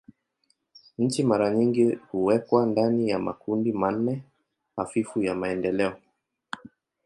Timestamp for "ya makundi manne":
3.09-4.23